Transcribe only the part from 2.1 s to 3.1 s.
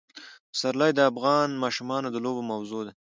د لوبو موضوع ده.